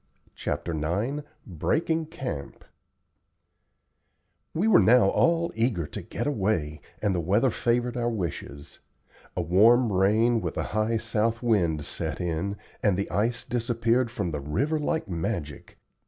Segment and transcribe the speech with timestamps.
[0.33, 2.65] CHAPTER IX "BREAKING CAMP"
[4.51, 8.79] We were now all eager to get away, and the weather favored our wishes.
[9.37, 14.31] A warm rain with a high south wind set in, and the ice disappeared from
[14.31, 15.77] the river like magic.